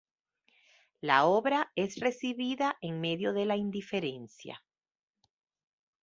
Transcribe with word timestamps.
La 1.01 1.25
obra 1.25 1.71
es 1.75 1.99
recibida 1.99 2.75
en 2.81 3.01
medio 3.01 3.33
de 3.33 3.45
la 3.45 3.55
indiferencia. 3.55 4.63